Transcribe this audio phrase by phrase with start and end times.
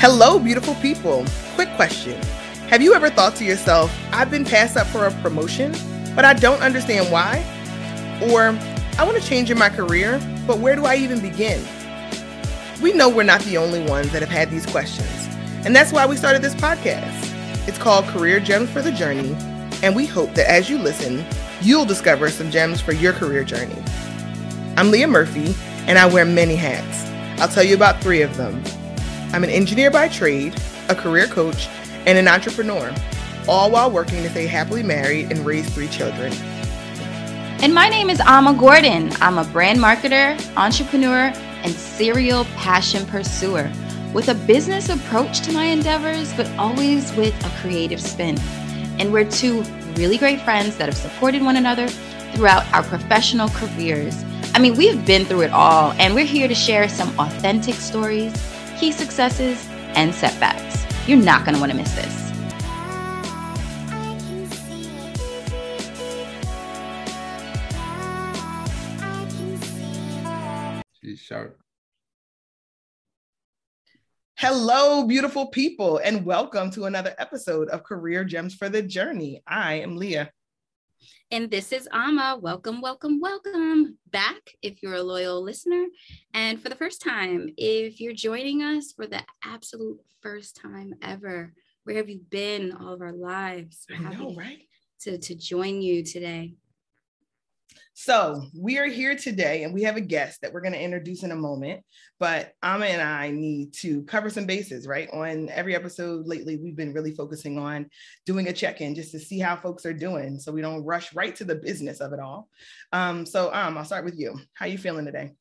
[0.00, 1.24] Hello, beautiful people.
[1.56, 2.22] Quick question
[2.68, 5.72] Have you ever thought to yourself, I've been passed up for a promotion,
[6.14, 7.38] but I don't understand why?
[8.30, 8.56] Or,
[8.96, 11.66] I want to change in my career, but where do I even begin?
[12.80, 15.10] We know we're not the only ones that have had these questions,
[15.66, 17.66] and that's why we started this podcast.
[17.66, 19.34] It's called Career Gems for the Journey,
[19.82, 21.26] and we hope that as you listen,
[21.60, 23.82] you'll discover some gems for your career journey.
[24.76, 25.56] I'm Leah Murphy,
[25.88, 27.04] and I wear many hats.
[27.42, 28.62] I'll tell you about three of them.
[29.30, 30.58] I'm an engineer by trade,
[30.88, 31.68] a career coach,
[32.06, 32.94] and an entrepreneur,
[33.46, 36.32] all while working to stay happily married and raise three children.
[37.60, 39.12] And my name is Alma Gordon.
[39.20, 41.30] I'm a brand marketer, entrepreneur,
[41.62, 43.70] and serial passion pursuer
[44.14, 48.38] with a business approach to my endeavors, but always with a creative spin.
[48.98, 49.60] And we're two
[49.96, 51.88] really great friends that have supported one another
[52.32, 54.24] throughout our professional careers.
[54.54, 58.32] I mean, we've been through it all, and we're here to share some authentic stories
[58.78, 60.84] key successes, and setbacks.
[61.08, 62.28] You're not going to want to miss this.
[71.00, 71.58] She's sharp.
[74.36, 79.42] Hello, beautiful people, and welcome to another episode of Career Gems for the Journey.
[79.48, 80.30] I am Leah.
[81.30, 82.38] And this is Ama.
[82.40, 85.86] Welcome, welcome, welcome back if you're a loyal listener.
[86.34, 91.52] And for the first time, if you're joining us for the absolute first time ever,
[91.84, 93.86] where have you been all of our lives?
[93.88, 94.62] We're I know, right?
[95.02, 96.54] To, to join you today.
[98.00, 101.24] So we are here today and we have a guest that we're going to introduce
[101.24, 101.82] in a moment.
[102.20, 105.10] But Ama and I need to cover some bases, right?
[105.12, 107.90] On every episode lately, we've been really focusing on
[108.24, 111.34] doing a check-in just to see how folks are doing so we don't rush right
[111.34, 112.48] to the business of it all.
[112.92, 114.38] Um, so um, I'll start with you.
[114.54, 115.32] How are you feeling today?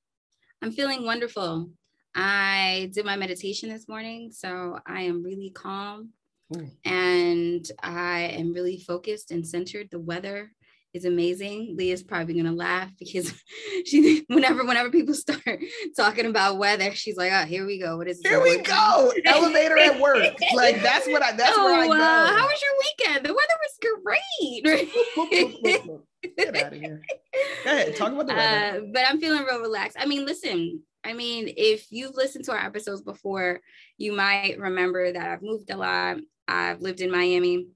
[0.64, 1.70] I'm feeling wonderful.
[2.16, 6.10] I did my meditation this morning, so I am really calm.
[6.86, 9.90] And I am really focused and centered.
[9.92, 10.54] The weather
[10.94, 11.76] is amazing.
[11.78, 13.34] Leah's probably gonna laugh because
[13.86, 15.42] she whenever whenever people start
[15.98, 17.98] talking about weather, she's like, "Oh, here we go.
[17.98, 19.14] What is here we go?
[19.26, 20.36] Elevator at work.
[20.54, 21.34] Like that's what I.
[21.34, 21.94] That's oh, where I oh, go.
[21.94, 23.26] Uh, how was your weekend?
[23.26, 24.88] The weather was great.
[26.38, 27.02] Get out of here.
[27.64, 28.78] Go ahead, talk about the weather.
[28.78, 29.98] Uh, but I'm feeling real relaxed.
[30.00, 30.82] I mean, listen.
[31.04, 33.62] I mean, if you've listened to our episodes before,
[33.98, 36.18] you might remember that I've moved a lot.
[36.50, 37.68] I've lived in Miami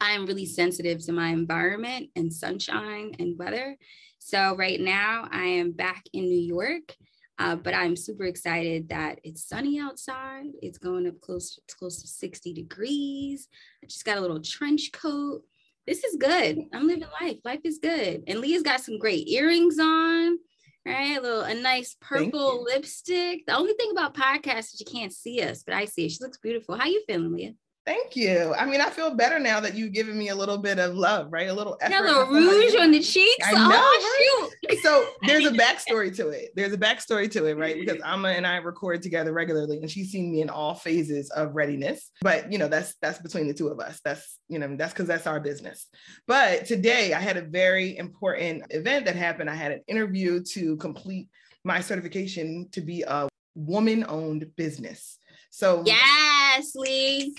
[0.00, 3.76] I'm really sensitive to my environment and sunshine and weather.
[4.18, 6.96] So right now I am back in New York,
[7.38, 10.46] uh, but I'm super excited that it's sunny outside.
[10.62, 13.48] It's going up close, close to 60 degrees.
[13.82, 15.42] I just got a little trench coat.
[15.86, 16.58] This is good.
[16.72, 17.38] I'm living life.
[17.44, 18.24] Life is good.
[18.26, 20.38] And Leah's got some great earrings on
[20.86, 21.18] right?
[21.18, 23.44] A little a nice purple lipstick.
[23.46, 26.12] The only thing about podcasts is you can't see us, but I see it.
[26.12, 26.76] She looks beautiful.
[26.76, 27.54] How you feeling, Leah?
[27.86, 28.52] Thank you.
[28.58, 31.28] I mean, I feel better now that you've given me a little bit of love,
[31.30, 31.48] right?
[31.48, 31.92] A little effort.
[31.92, 33.46] Got a little rouge on the cheeks.
[33.46, 34.78] I oh, know, oh, right?
[34.82, 36.50] So there's a backstory to it.
[36.56, 37.76] There's a backstory to it, right?
[37.78, 41.54] Because Ama and I record together regularly, and she's seen me in all phases of
[41.54, 42.10] readiness.
[42.22, 44.00] But you know, that's that's between the two of us.
[44.04, 45.86] That's you know, that's because that's our business.
[46.26, 49.48] But today I had a very important event that happened.
[49.48, 51.28] I had an interview to complete
[51.62, 55.18] my certification to be a woman-owned business.
[55.50, 57.32] So yes, Lee.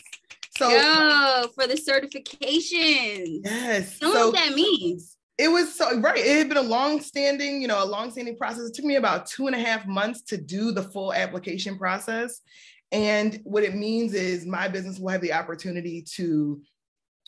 [0.58, 3.42] So Go for the certification.
[3.46, 4.00] Yes.
[4.00, 5.18] Tell so, what that means.
[5.38, 6.18] It was so right.
[6.18, 8.70] It had been a long-standing, you know, a long-standing process.
[8.70, 12.42] It took me about two and a half months to do the full application process.
[12.92, 16.62] And what it means is my business will have the opportunity to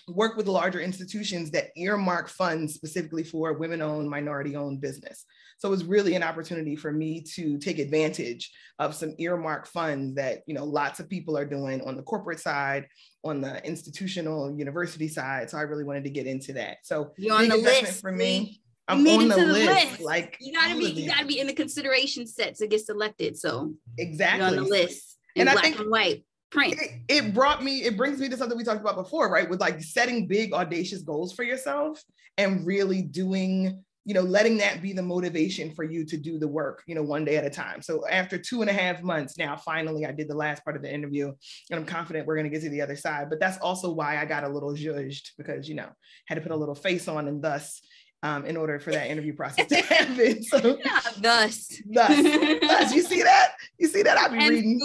[0.10, 5.26] work with larger institutions that earmark funds specifically for women owned, minority owned business.
[5.60, 10.16] So it was really an opportunity for me to take advantage of some earmark funds
[10.16, 12.88] that, you know, lots of people are doing on the corporate side,
[13.26, 15.50] on the institutional university side.
[15.50, 16.78] So I really wanted to get into that.
[16.84, 18.62] So you're on the list for me.
[18.88, 19.68] I'm on the, the list.
[19.68, 20.02] list.
[20.02, 23.38] Like you gotta be, you gotta be in the consideration set to get selected.
[23.38, 26.76] So exactly on the list and black I think, and white print.
[26.80, 29.50] It, it, brought me, it brings me to something we talked about before, right?
[29.50, 32.04] With like setting big, audacious goals for yourself
[32.38, 36.48] and really doing, you know, letting that be the motivation for you to do the
[36.48, 37.82] work, you know, one day at a time.
[37.82, 40.82] So after two and a half months now, finally, I did the last part of
[40.82, 41.32] the interview
[41.70, 43.30] and I'm confident we're going to get to the other side.
[43.30, 45.90] But that's also why I got a little judged because, you know,
[46.26, 47.82] had to put a little face on and thus
[48.24, 50.44] um, in order for that interview process to happen.
[50.44, 51.82] So yeah, thus.
[51.90, 52.24] thus,
[52.62, 53.54] thus, you see that?
[53.78, 54.18] You see that?
[54.18, 54.80] I'll be reading.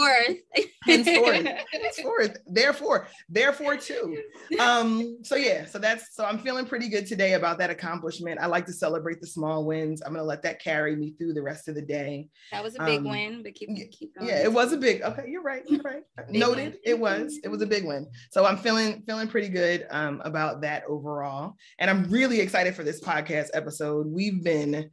[0.84, 1.44] Henceforth.
[1.44, 1.56] Henceforth.
[1.72, 2.36] Henceforth.
[2.46, 4.18] Therefore, therefore too.
[4.60, 8.38] Um, so yeah, so that's so I'm feeling pretty good today about that accomplishment.
[8.40, 10.02] I like to celebrate the small wins.
[10.02, 12.28] I'm gonna let that carry me through the rest of the day.
[12.52, 14.28] That was a big Um, win, but keep keep going.
[14.28, 15.02] Yeah, it was a big.
[15.02, 15.62] Okay, you're right.
[15.66, 16.02] You're right.
[16.28, 16.72] Noted.
[16.72, 16.78] win.
[16.84, 17.38] It was.
[17.42, 18.06] It was a big win.
[18.30, 22.84] So I'm feeling feeling pretty good um, about that overall, and I'm really excited for
[22.84, 24.06] this podcast episode.
[24.06, 24.90] We've been,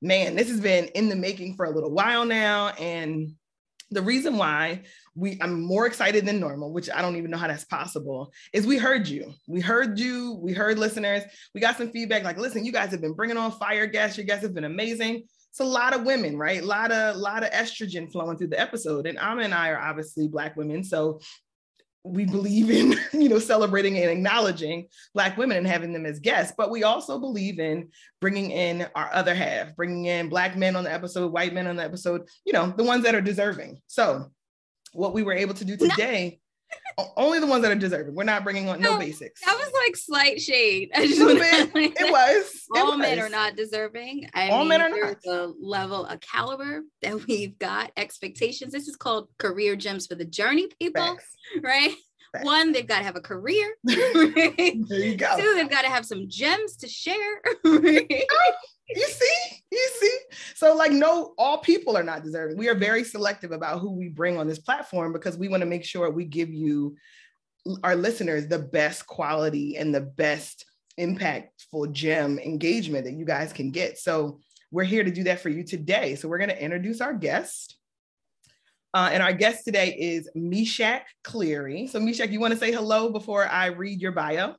[0.00, 3.32] man, this has been in the making for a little while now, and
[3.90, 4.82] the reason why
[5.14, 8.66] we I'm more excited than normal, which I don't even know how that's possible, is
[8.66, 9.34] we heard you.
[9.46, 10.38] We heard you.
[10.40, 11.22] We heard listeners.
[11.54, 14.16] We got some feedback like, listen, you guys have been bringing on fire guests.
[14.16, 15.24] You guys have been amazing.
[15.50, 16.62] It's a lot of women, right?
[16.62, 19.06] A lot of lot of estrogen flowing through the episode.
[19.06, 21.20] And Amma and I are obviously black women, so
[22.04, 26.52] we believe in you know celebrating and acknowledging black women and having them as guests
[26.56, 27.88] but we also believe in
[28.20, 31.76] bringing in our other half bringing in black men on the episode white men on
[31.76, 33.80] the episode you know the ones that are deserving.
[33.86, 34.30] So
[34.92, 36.40] what we were able to do today
[37.16, 39.72] only the ones that are deserving we're not bringing on no, No, basics That was
[39.86, 40.90] like slight shade.
[40.94, 41.92] I just Little wanna- bit.
[42.00, 43.26] it was it all men was.
[43.26, 44.28] are not deserving.
[44.34, 45.16] I All mean, men are not.
[45.26, 48.72] a level, a caliber that we've got, expectations.
[48.72, 51.26] This is called career gems for the journey, people, Facts.
[51.62, 51.94] right?
[52.32, 52.44] Facts.
[52.44, 53.74] One, they've got to have a career.
[53.84, 54.74] right?
[54.88, 57.40] there you go Two, they've got to have some gems to share.
[57.64, 58.24] right?
[58.30, 58.52] Oh,
[58.94, 60.18] you see you see
[60.54, 64.08] so like no all people are not deserving we are very selective about who we
[64.08, 66.94] bring on this platform because we want to make sure we give you
[67.84, 70.64] our listeners the best quality and the best
[70.98, 74.40] impactful gem engagement that you guys can get so
[74.70, 77.76] we're here to do that for you today so we're going to introduce our guest
[78.94, 81.86] uh, and our guest today is Meshach Cleary.
[81.86, 84.54] So, Meshach, you want to say hello before I read your bio?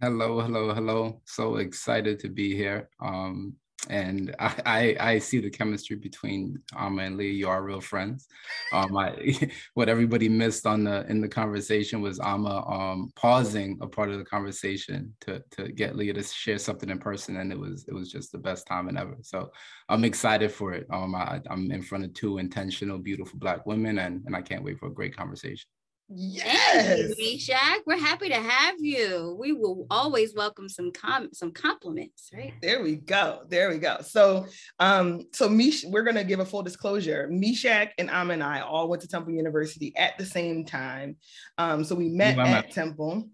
[0.00, 1.22] Hello, hello, hello.
[1.24, 2.90] So excited to be here.
[3.00, 3.54] Um,
[3.88, 7.32] and I, I, I see the chemistry between Amma and Leah.
[7.32, 8.26] You are real friends.
[8.72, 13.86] Um, I, what everybody missed on the in the conversation was Amma um, pausing a
[13.86, 17.58] part of the conversation to to get Leah to share something in person, and it
[17.58, 19.16] was it was just the best time ever.
[19.22, 19.50] So
[19.88, 20.86] I'm excited for it.
[20.90, 24.64] Um, I, I'm in front of two intentional, beautiful Black women, and and I can't
[24.64, 25.68] wait for a great conversation.
[26.08, 26.86] Yes.
[26.86, 27.80] Thank you, Meshach.
[27.84, 29.36] We're happy to have you.
[29.40, 32.54] We will always welcome some com- some compliments, right?
[32.62, 33.42] There we go.
[33.48, 33.98] There we go.
[34.02, 34.46] So,
[34.78, 37.26] um, so Mish, we're gonna give a full disclosure.
[37.30, 41.16] Meshach and Am and I all went to Temple University at the same time.
[41.58, 43.28] Um, so we met Ooh, at at- Temple.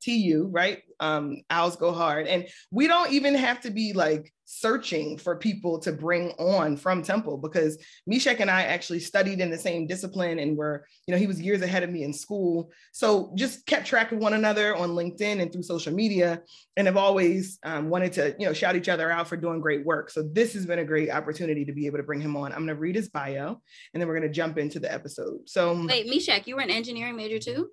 [0.00, 0.82] TU, right?
[1.00, 2.28] Um, owls go hard.
[2.28, 7.02] And we don't even have to be like searching for people to bring on from
[7.02, 11.18] Temple because Meshach and I actually studied in the same discipline and were, you know,
[11.18, 12.72] he was years ahead of me in school.
[12.92, 16.40] So just kept track of one another on LinkedIn and through social media
[16.78, 19.84] and have always um, wanted to, you know, shout each other out for doing great
[19.84, 20.08] work.
[20.08, 22.50] So this has been a great opportunity to be able to bring him on.
[22.52, 23.60] I'm going to read his bio
[23.92, 25.40] and then we're going to jump into the episode.
[25.46, 27.68] So Wait, Meshach, you were an engineering major too?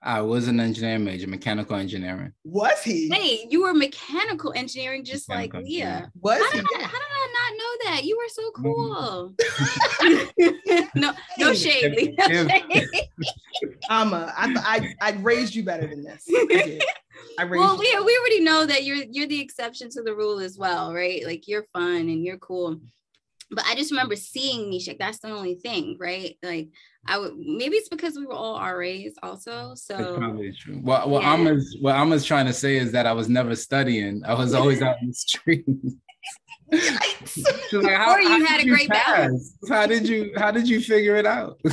[0.00, 2.32] I was an engineering major, mechanical engineering.
[2.44, 3.08] was he?
[3.10, 5.84] Wait, you were mechanical engineering just like Mechanical Leah.
[5.86, 6.12] engineering.
[6.20, 6.58] Was How he?
[6.58, 8.04] did, I, how did I not know that?
[8.04, 9.34] You were so cool.
[10.00, 10.88] Mm-hmm.
[11.00, 11.96] no, no shade.
[11.96, 13.08] Lee, no If- shade.
[13.90, 14.54] I'm a, I,
[15.02, 16.24] I, I raised you better than this.
[16.28, 16.82] I did.
[17.38, 17.98] I raised well, you.
[17.98, 21.24] we, we already know that you're you're the exception to the rule as well, right?
[21.26, 22.80] Like you're fun and you're cool.
[23.50, 24.96] But I just remember seeing Meshach.
[24.98, 26.36] That's the only thing, right?
[26.42, 26.68] Like
[27.08, 29.68] I would maybe it's because we were all RAs also.
[29.70, 30.76] That's So probably true.
[30.76, 31.30] What what Yeah.
[31.32, 34.22] Alma's what Alma's trying to say is that I was never studying.
[34.26, 35.64] I was always out in the street.
[36.72, 37.72] Yikes.
[37.72, 39.06] Like, Or you did had a great pass?
[39.28, 39.54] balance.
[39.68, 41.58] How did you how did you figure it out?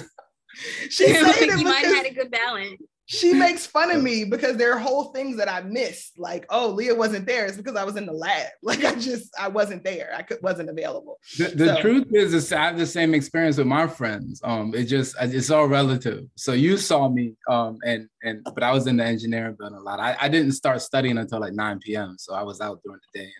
[0.90, 2.82] She saying like, you might have had a good balance.
[3.08, 6.18] She makes fun of me because there are whole things that I missed.
[6.18, 7.46] Like, oh, Leah wasn't there.
[7.46, 8.48] It's because I was in the lab.
[8.64, 10.12] Like, I just I wasn't there.
[10.16, 11.20] I could, wasn't available.
[11.38, 14.42] The, the So- truth is, is I have the same experience with my friends.
[14.44, 16.26] Um, it just it's all relative.
[16.36, 19.82] So you saw me, um, and and but I was in the engineering building a
[19.82, 20.00] lot.
[20.00, 22.16] I, I didn't start studying until like 9 p.m.
[22.18, 23.34] So I was out during the day and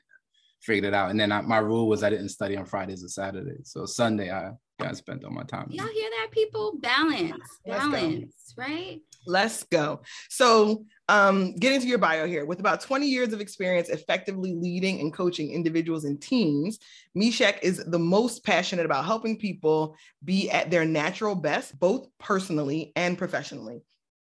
[0.62, 1.10] figured it out.
[1.10, 3.72] And then I, my rule was I didn't study on Fridays and Saturdays.
[3.72, 5.68] So Sunday I I spent all my time.
[5.72, 6.74] Y'all hear that, people?
[6.80, 9.00] Balance, balance, right?
[9.26, 10.02] Let's go.
[10.30, 15.00] So, um, getting to your bio here, with about 20 years of experience effectively leading
[15.02, 16.80] and coaching individuals and teams,
[17.14, 22.92] Meshach is the most passionate about helping people be at their natural best, both personally
[22.96, 23.82] and professionally.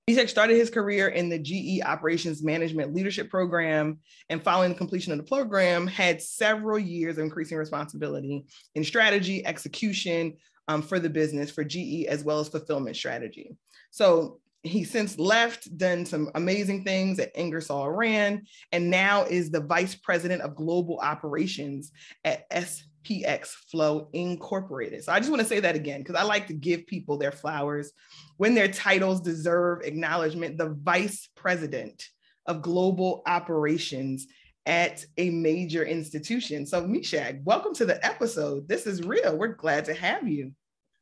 [0.08, 5.12] Meshach started his career in the GE Operations Management Leadership Program, and following the completion
[5.12, 10.36] of the program, had several years of increasing responsibility in strategy, execution
[10.68, 13.56] um, for the business for GE, as well as fulfillment strategy.
[13.92, 19.62] So He's since left, done some amazing things at Ingersoll Rand, and now is the
[19.62, 21.94] vice president of global operations
[22.26, 25.06] at SPX Flow Incorporated.
[25.06, 27.32] So I just want to say that again because I like to give people their
[27.32, 27.94] flowers
[28.36, 30.58] when their titles deserve acknowledgement.
[30.58, 32.04] The vice president
[32.46, 34.28] of global operations
[34.66, 36.66] at a major institution.
[36.66, 38.68] So, Meshach, welcome to the episode.
[38.68, 39.38] This is real.
[39.38, 40.52] We're glad to have you.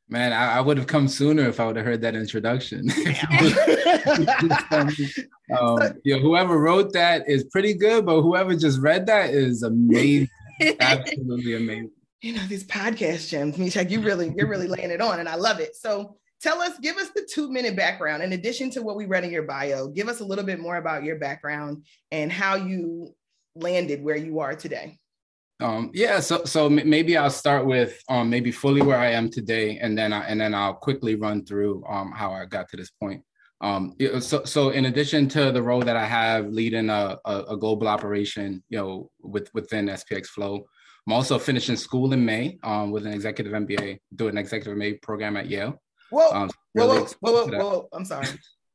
[0.09, 2.89] Man, I, I, would have come sooner if I would have heard that introduction.
[5.59, 10.29] um, you whoever wrote that is pretty good, but whoever just read that is amazing.
[10.79, 11.91] Absolutely amazing.
[12.21, 15.35] You know, these podcast gems, Meshach, you really, you're really laying it on, and I
[15.35, 15.75] love it.
[15.75, 18.23] So tell us, give us the two minute background.
[18.23, 20.77] In addition to what we read in your bio, give us a little bit more
[20.77, 23.13] about your background and how you
[23.55, 24.99] landed where you are today.
[25.59, 29.79] Um, yeah, so so maybe I'll start with um, maybe fully where I am today,
[29.79, 32.91] and then I, and then I'll quickly run through um, how I got to this
[32.91, 33.23] point.
[33.61, 37.57] Um, so so in addition to the role that I have leading a, a, a
[37.57, 40.67] global operation, you know, with within SPX Flow,
[41.07, 45.01] I'm also finishing school in May um, with an executive MBA, doing an executive MBA
[45.01, 45.81] program at Yale.
[46.11, 47.89] Whoa, um, really whoa, whoa, whoa, whoa, whoa!
[47.93, 48.27] I'm sorry,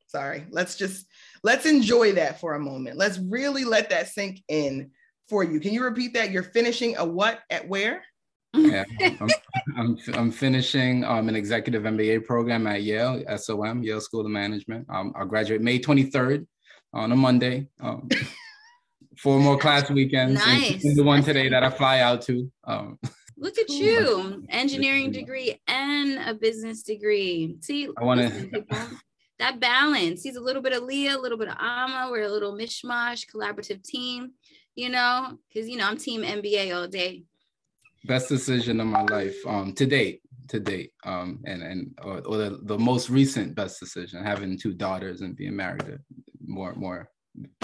[0.08, 0.46] sorry.
[0.50, 1.06] Let's just
[1.44, 2.96] let's enjoy that for a moment.
[2.96, 4.90] Let's really let that sink in
[5.32, 5.58] for you.
[5.58, 6.30] Can you repeat that?
[6.30, 8.04] You're finishing a what at where?
[8.54, 9.30] yeah, I'm,
[9.78, 14.86] I'm, I'm, finishing um, an executive MBA program at Yale, SOM, Yale School of Management.
[14.90, 16.46] Um, I'll graduate May 23rd
[16.92, 17.70] on a Monday.
[17.80, 18.10] Um,
[19.16, 20.38] four more class weekends.
[20.44, 20.82] Nice.
[20.82, 22.52] the one today that I fly out to.
[22.64, 22.98] Um,
[23.38, 27.56] Look at you, engineering degree and a business degree.
[27.62, 28.66] See, I want to
[29.38, 30.22] that balance.
[30.22, 32.08] He's a little bit of Leah, a little bit of Ama.
[32.10, 34.32] We're a little mishmash, collaborative team
[34.74, 37.24] you know, because you know I'm team MBA all day.
[38.04, 42.36] Best decision of my life, um, to date, to date, um, and and or, or
[42.36, 45.96] the, the most recent best decision, having two daughters and being married, uh,
[46.44, 47.08] more more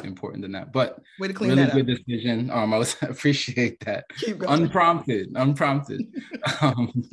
[0.04, 0.72] important than that.
[0.72, 1.98] But Way to clean really that good up.
[1.98, 2.50] decision.
[2.50, 4.04] Um, I was appreciate that.
[4.46, 6.02] Unprompted, unprompted.
[6.60, 7.04] um,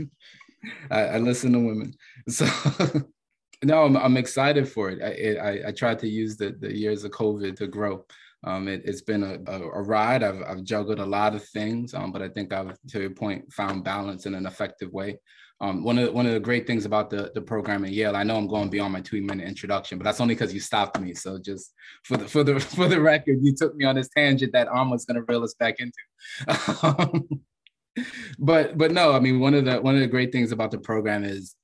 [0.91, 1.93] I, I listen to women,
[2.27, 2.47] so.
[3.63, 5.01] no, I'm, I'm excited for it.
[5.01, 8.05] I, I, I tried to use the, the years of COVID to grow.
[8.44, 10.22] Um, it, has been a, a, a, ride.
[10.22, 13.51] I've, I've juggled a lot of things, um, but I think I've, to your point,
[13.51, 15.18] found balance in an effective way.
[15.62, 18.15] Um, one of the, one of the great things about the the program at Yale,
[18.15, 21.00] I know I'm going beyond my two minute introduction, but that's only because you stopped
[21.00, 21.13] me.
[21.13, 21.74] So just
[22.04, 25.06] for the for the for the record, you took me on this tangent that was
[25.06, 25.94] going to reel us back into.
[28.39, 30.77] but but no, I mean one of the one of the great things about the
[30.77, 31.56] program is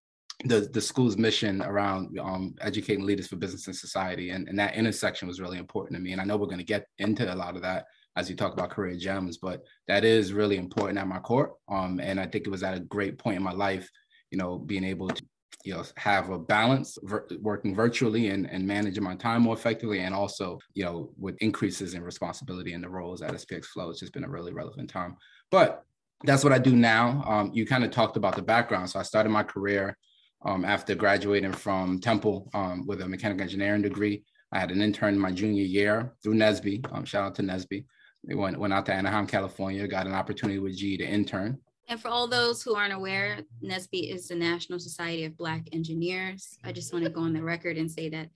[0.46, 4.76] the the school's mission around um, educating leaders for business and society, and, and that
[4.76, 6.12] intersection was really important to me.
[6.12, 8.54] And I know we're going to get into a lot of that as you talk
[8.54, 11.54] about career gems, but that is really important at my core.
[11.70, 13.90] Um, and I think it was at a great point in my life,
[14.32, 15.24] you know, being able to
[15.64, 20.00] you know have a balance ver- working virtually and, and managing my time more effectively
[20.00, 24.00] and also you know with increases in responsibility in the roles at spx flow it's
[24.00, 25.16] just been a really relevant time
[25.52, 25.84] but
[26.24, 29.04] that's what i do now um, you kind of talked about the background so i
[29.04, 29.96] started my career
[30.44, 34.24] um, after graduating from Temple um, with a mechanical engineering degree.
[34.52, 36.92] I had an intern my junior year through NSBE.
[36.94, 37.86] Um, shout out to NSBE.
[38.24, 41.58] We went, went out to Anaheim, California, got an opportunity with GE to intern.
[41.88, 46.58] And for all those who aren't aware, NSBE is the National Society of Black Engineers.
[46.64, 48.30] I just want to go on the record and say that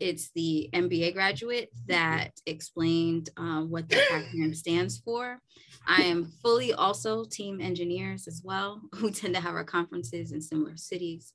[0.00, 5.40] it's the MBA graduate that explained um, what the acronym stands for.
[5.86, 10.40] I am fully also team engineers as well, who tend to have our conferences in
[10.40, 11.32] similar cities.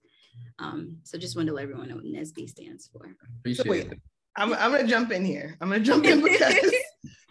[0.60, 3.16] Um, so just wanted to let everyone know what NSBE stands for.
[3.40, 4.00] Appreciate so wait, it.
[4.36, 5.58] I'm, I'm gonna jump in here.
[5.62, 6.56] I'm gonna jump in because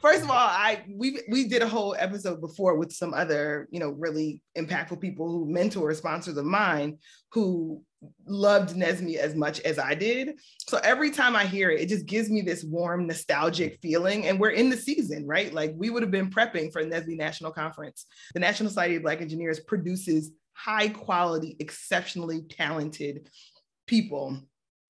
[0.02, 3.80] first of all, I we we did a whole episode before with some other, you
[3.80, 6.98] know, really impactful people who mentor sponsors of mine
[7.30, 7.82] who
[8.26, 10.38] loved NSBE as much as I did.
[10.66, 14.26] So every time I hear it, it just gives me this warm, nostalgic feeling.
[14.26, 15.52] And we're in the season, right?
[15.52, 18.06] Like we would have been prepping for NSBE National Conference.
[18.34, 23.28] The National Society of Black Engineers produces high quality, exceptionally talented
[23.86, 24.38] people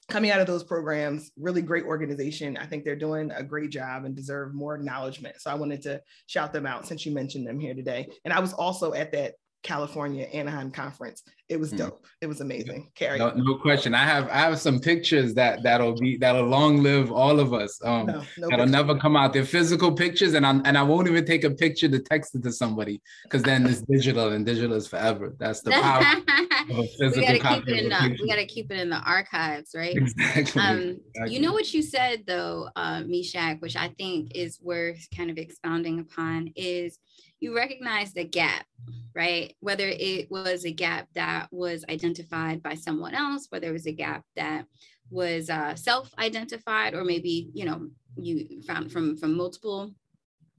[0.08, 2.56] coming out of those programs, really great organization.
[2.56, 5.40] I think they're doing a great job and deserve more acknowledgement.
[5.40, 8.08] So I wanted to shout them out since you mentioned them here today.
[8.24, 11.22] And I was also at that California Anaheim conference.
[11.48, 11.76] It was hmm.
[11.76, 12.06] dope.
[12.20, 12.90] It was amazing.
[12.94, 13.18] Carrie.
[13.18, 13.94] No, no, question.
[13.94, 17.78] I have I have some pictures that that'll be that'll long live all of us.
[17.84, 19.32] Um, no, no that'll never come out.
[19.32, 22.42] They're physical pictures, and I and I won't even take a picture to text it
[22.44, 25.34] to somebody because then it's digital, and digital is forever.
[25.38, 26.51] That's the power of a physical
[26.98, 29.96] we gotta keep it in the, We gotta keep it in the archives, right?
[29.96, 30.60] Exactly.
[30.60, 31.34] Um, exactly.
[31.34, 35.38] You know what you said though, uh, Meshach, which I think is worth kind of
[35.38, 36.98] expounding upon is
[37.40, 38.66] you recognize the gap,
[39.14, 39.54] right?
[39.60, 43.92] Whether it was a gap that was identified by someone else, whether it was a
[43.92, 44.66] gap that
[45.10, 49.92] was uh, self-identified, or maybe you know you found from from multiple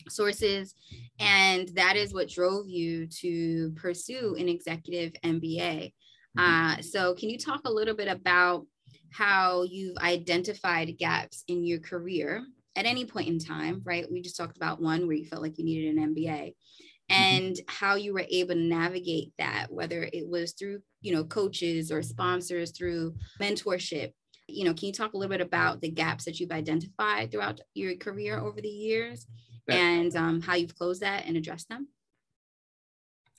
[0.10, 0.74] sources,
[1.20, 5.94] and that is what drove you to pursue an executive MBA.
[6.38, 6.40] Mm-hmm.
[6.40, 8.66] Uh, so, can you talk a little bit about
[9.12, 12.44] how you've identified gaps in your career
[12.76, 14.06] at any point in time, right?
[14.12, 17.14] We just talked about one where you felt like you needed an MBA mm-hmm.
[17.14, 21.92] and how you were able to navigate that, whether it was through, you know, coaches
[21.92, 24.12] or sponsors, through mentorship.
[24.48, 27.62] You know, can you talk a little bit about the gaps that you've identified throughout
[27.74, 29.26] your career over the years
[29.70, 31.88] and um, how you've closed that and addressed them?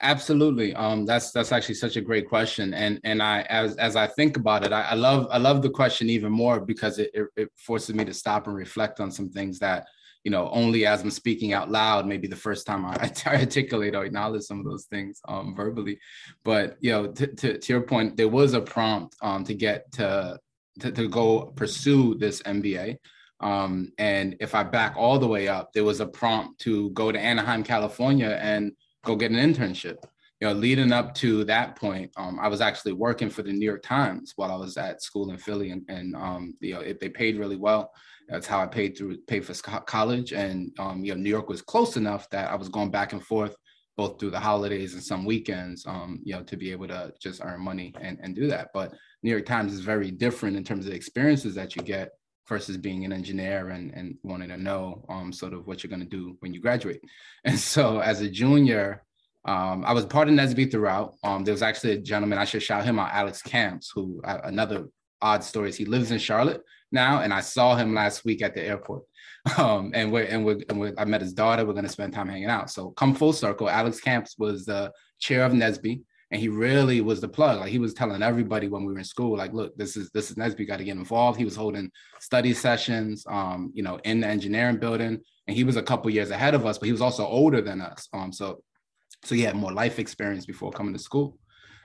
[0.03, 0.75] Absolutely.
[0.75, 4.37] Um, that's that's actually such a great question, and and I as as I think
[4.37, 7.49] about it, I, I love I love the question even more because it, it, it
[7.57, 9.87] forces me to stop and reflect on some things that
[10.25, 13.95] you know only as I'm speaking out loud, maybe the first time I, I articulate
[13.95, 16.01] or acknowledge some of those things um, verbally.
[16.45, 19.93] But you know, to, to, to your point, there was a prompt um, to get
[19.93, 20.41] to,
[20.81, 22.97] to to go pursue this MBA.
[23.45, 27.13] Um, and if I back all the way up, there was a prompt to go
[27.13, 28.73] to Anaheim, California, and
[29.05, 29.99] go get an internship.
[30.41, 33.65] You know, leading up to that point, um, I was actually working for the New
[33.65, 37.01] York Times while I was at school in Philly, and, and um, you know, it,
[37.01, 37.93] they paid really well.
[38.29, 41.61] That's how I paid through paid for college, and um, you know, New York was
[41.61, 43.55] close enough that I was going back and forth
[43.97, 47.41] both through the holidays and some weekends, um, you know, to be able to just
[47.45, 48.71] earn money and, and do that.
[48.75, 52.11] But New York Times is very different in terms of the experiences that you get
[52.49, 56.01] versus being an engineer and, and wanting to know um, sort of what you're going
[56.01, 57.01] to do when you graduate.
[57.45, 59.03] And so as a junior,
[59.45, 61.15] um, I was part of NSBE throughout.
[61.23, 64.41] Um, there was actually a gentleman, I should shout him out, Alex Camps, who uh,
[64.45, 64.89] another
[65.21, 67.21] odd story is he lives in Charlotte now.
[67.21, 69.03] And I saw him last week at the airport.
[69.59, 71.67] Um, and we're, and we're, and we're, I met his daughter.
[71.67, 72.71] We're going to spend time hanging out.
[72.71, 76.01] So come full circle, Alex Camps was the chair of NSBE
[76.35, 77.61] and he really was the plug.
[77.61, 80.33] Like he was telling everybody when we were in school, like, look, this is this
[80.33, 81.39] is NSBE, got to get involved.
[81.39, 85.77] He was holding study sessions, um, you know, in the engineering building, and he was
[85.77, 88.09] a couple years ahead of us, but he was also older than us.
[88.13, 88.65] Um, so
[89.23, 91.39] so he had more life experience before coming to school,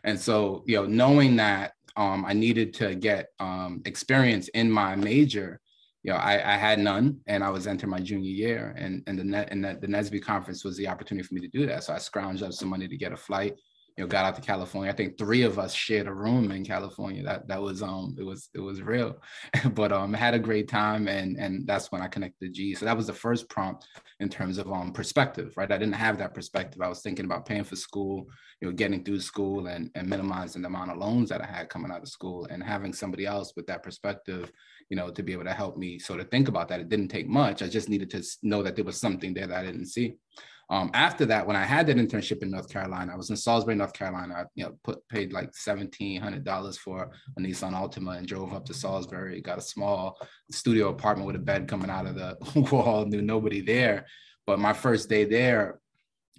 [0.04, 4.96] and so you know, knowing that um, I needed to get um, experience in my
[4.96, 5.60] major.
[6.02, 9.20] You know, I, I had none, and I was entering my junior year, and and
[9.20, 11.84] the net and the, the NSBE conference was the opportunity for me to do that.
[11.84, 13.54] So I scrounged up some money to get a flight
[14.00, 14.90] you know, got out to California.
[14.90, 17.22] I think three of us shared a room in California.
[17.22, 19.18] That that was um it was it was real.
[19.74, 22.76] but um had a great time and and that's when I connected to G.
[22.76, 23.86] So that was the first prompt
[24.22, 25.70] in terms of um perspective, right?
[25.70, 26.82] I didn't have that perspective.
[26.82, 28.30] I was thinking about paying for school,
[28.62, 31.68] you know, getting through school and and minimizing the amount of loans that I had
[31.68, 34.50] coming out of school and having somebody else with that perspective,
[34.88, 36.80] you know, to be able to help me sort of think about that.
[36.80, 37.62] It didn't take much.
[37.62, 40.16] I just needed to know that there was something there that I didn't see.
[40.72, 43.76] Um, after that, when I had that internship in North Carolina, I was in Salisbury,
[43.76, 44.36] North Carolina.
[44.36, 48.54] I, you know, put paid like seventeen hundred dollars for a Nissan Altima and drove
[48.54, 49.42] up to Salisbury.
[49.42, 50.20] Got a small
[50.52, 52.38] studio apartment with a bed coming out of the
[52.72, 53.06] wall.
[53.06, 54.06] Knew nobody there,
[54.46, 55.80] but my first day there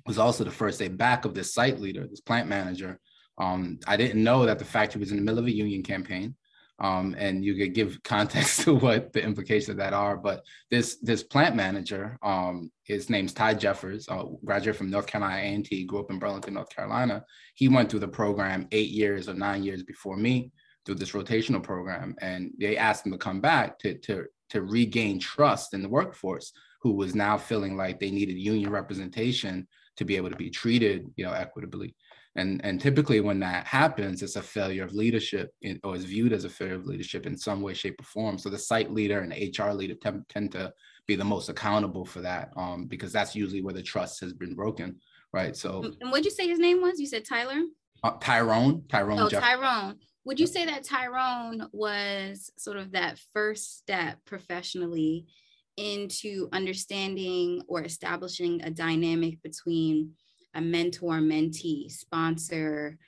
[0.06, 3.00] was also the first day back of this site leader, this plant manager.
[3.36, 6.36] Um, I didn't know that the factory was in the middle of a union campaign
[6.80, 10.16] um, and you could give context to what the implications of that are.
[10.16, 15.42] But this this plant manager, um, his name's Ty Jeffers, uh, graduate from North Carolina
[15.42, 17.24] A&T, grew up in Burlington, North Carolina.
[17.54, 20.50] He went through the program eight years or nine years before me
[20.86, 25.18] through this rotational program, and they asked him to come back to to to regain
[25.18, 29.68] trust in the workforce, who was now feeling like they needed union representation
[30.00, 31.94] to be able to be treated, you know, equitably.
[32.34, 36.32] And, and typically when that happens, it's a failure of leadership in, or is viewed
[36.32, 38.38] as a failure of leadership in some way, shape, or form.
[38.38, 40.72] So the site leader and the HR leader tend, tend to
[41.06, 44.54] be the most accountable for that um, because that's usually where the trust has been
[44.54, 44.96] broken,
[45.34, 45.54] right?
[45.54, 45.84] So.
[46.00, 46.98] And what'd you say his name was?
[46.98, 47.60] You said Tyler?
[48.02, 48.84] Uh, Tyrone.
[48.88, 49.18] Tyrone.
[49.18, 49.96] Oh, Jeff- Tyrone.
[50.24, 55.26] Would you say that Tyrone was sort of that first step professionally
[55.80, 60.12] into understanding or establishing a dynamic between
[60.54, 62.98] a mentor mentee sponsor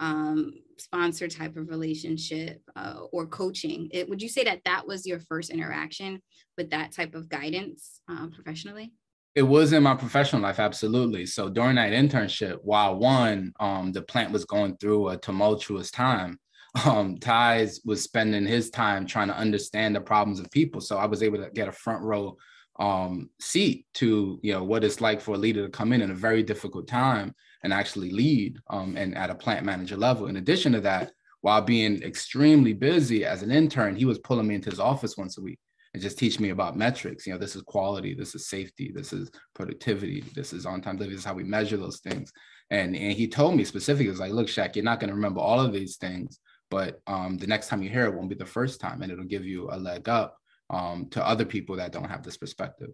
[0.00, 3.88] um, sponsor type of relationship uh, or coaching.
[3.90, 6.22] It, would you say that that was your first interaction
[6.56, 8.92] with that type of guidance uh, professionally?
[9.34, 11.26] It was in my professional life absolutely.
[11.26, 16.38] So during that internship while one um, the plant was going through a tumultuous time
[16.84, 20.80] um, Ty's was spending his time trying to understand the problems of people.
[20.80, 22.36] So I was able to get a front row
[22.78, 26.12] um, seat to you know what it's like for a leader to come in in
[26.12, 30.28] a very difficult time and actually lead um, and at a plant manager level.
[30.28, 34.54] In addition to that, while being extremely busy as an intern, he was pulling me
[34.54, 35.58] into his office once a week.
[35.94, 37.26] and just teach me about metrics.
[37.26, 40.96] You know, this is quality, this is safety, this is productivity, this is on time
[40.96, 42.32] delivery, this is how we measure those things.
[42.70, 45.40] And, and he told me specifically, was like, look, Shaq, you're not going to remember
[45.40, 46.38] all of these things,
[46.70, 49.24] but um, the next time you hear it won't be the first time, and it'll
[49.24, 50.36] give you a leg up
[50.70, 52.90] um, to other people that don't have this perspective.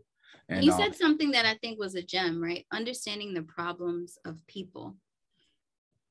[0.48, 2.66] And you said um, something that I think was a gem, right?
[2.72, 4.96] Understanding the problems of people,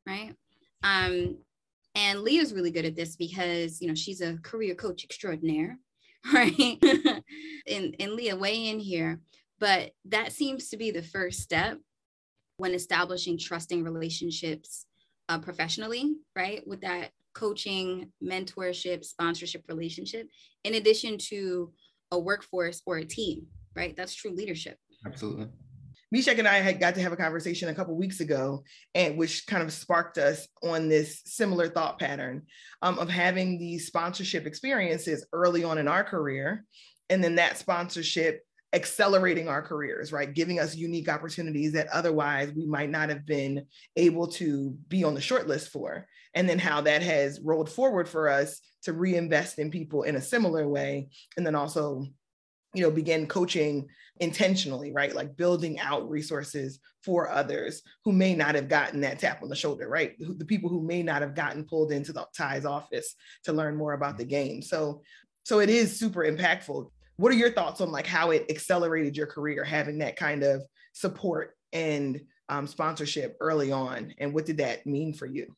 [0.08, 0.36] right?
[0.82, 1.38] Um,
[1.96, 5.78] and Leah's really good at this because you know she's a career coach extraordinaire,
[6.34, 6.78] right?
[7.68, 9.20] and, and Leah, weigh in here.
[9.60, 11.78] But that seems to be the first step
[12.58, 14.86] when establishing trusting relationships
[15.30, 16.68] uh, professionally, right?
[16.68, 20.28] With that coaching, mentorship, sponsorship relationship,
[20.64, 21.72] in addition to
[22.12, 23.96] a workforce or a team, right?
[23.96, 24.78] That's true leadership.
[25.06, 25.48] Absolutely.
[26.12, 29.48] Meshach and I had got to have a conversation a couple weeks ago, and which
[29.48, 32.44] kind of sparked us on this similar thought pattern
[32.84, 36.66] um, of having these sponsorship experiences early on in our career,
[37.10, 38.42] and then that sponsorship
[38.74, 40.34] accelerating our careers, right?
[40.34, 43.66] Giving us unique opportunities that otherwise we might not have been
[43.96, 46.08] able to be on the short list for.
[46.36, 50.22] And then how that has rolled forward for us to reinvest in people in a
[50.22, 51.10] similar way.
[51.38, 52.06] And then also,
[52.74, 53.88] you know, begin coaching
[54.20, 55.14] intentionally, right?
[55.14, 59.56] Like building out resources for others who may not have gotten that tap on the
[59.56, 60.14] shoulder, right?
[60.20, 63.94] The people who may not have gotten pulled into the Ty's office to learn more
[63.94, 64.62] about the game.
[64.62, 65.02] So,
[65.44, 69.28] so it is super impactful what are your thoughts on like how it accelerated your
[69.28, 74.86] career having that kind of support and um, sponsorship early on and what did that
[74.86, 75.56] mean for you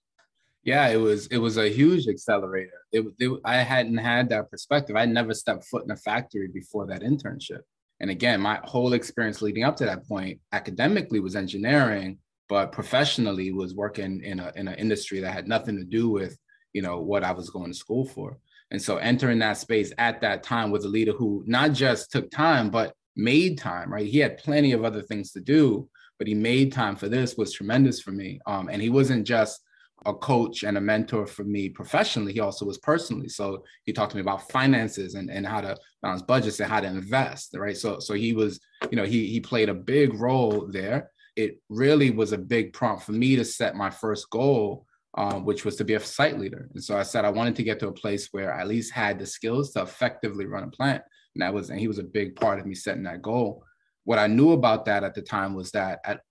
[0.66, 4.96] yeah it was it was a huge accelerator it, it i hadn't had that perspective
[4.96, 7.62] I'd never stepped foot in a factory before that internship
[8.00, 12.18] and again my whole experience leading up to that point academically was engineering
[12.50, 16.38] but professionally was working in a in an industry that had nothing to do with
[16.74, 18.38] you know what i was going to school for
[18.72, 22.30] and so entering that space at that time with a leader who not just took
[22.32, 24.08] time, but made time, right?
[24.08, 27.54] He had plenty of other things to do, but he made time for this was
[27.54, 28.40] tremendous for me.
[28.46, 29.62] Um, and he wasn't just
[30.06, 33.30] a coach and a mentor for me professionally, he also was personally.
[33.30, 36.80] So he talked to me about finances and, and how to balance budgets and how
[36.80, 37.78] to invest, right?
[37.78, 41.12] So so he was, you know, he he played a big role there.
[41.36, 44.86] It really was a big prompt for me to set my first goal
[45.18, 46.70] um, which was to be a site leader.
[46.74, 48.92] And so I said I wanted to get to a place where I at least
[48.92, 51.04] had the skills to effectively run a plant.
[51.34, 53.64] And that was, and he was a big part of me setting that goal.
[54.04, 56.22] What I knew about that at the time was that at,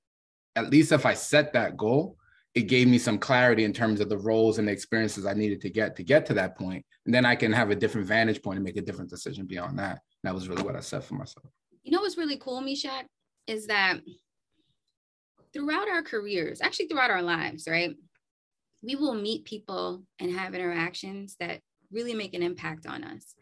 [0.54, 2.16] at least if I set that goal,
[2.54, 5.60] it gave me some clarity in terms of the roles and the experiences I needed
[5.62, 6.84] to get to get to that point.
[7.04, 9.78] And then I can have a different vantage point and make a different decision beyond
[9.78, 10.00] that.
[10.22, 11.46] And that was really what I set for myself.
[11.82, 13.06] You know what's really cool, Meshach,
[13.46, 13.98] is that
[15.52, 17.94] throughout our careers, actually throughout our lives, right?
[18.84, 23.34] we will meet people and have interactions that really make an impact on us.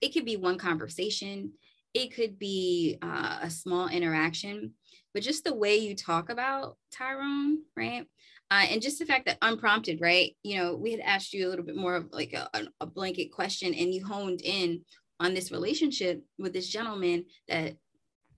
[0.00, 1.52] It could be one conversation,
[1.94, 4.74] it could be uh, a small interaction,
[5.14, 8.06] but just the way you talk about Tyrone, right?
[8.50, 10.36] Uh, and just the fact that unprompted, right?
[10.42, 12.48] You know, we had asked you a little bit more of like a,
[12.80, 14.80] a blanket question, and you honed in
[15.20, 17.76] on this relationship with this gentleman that,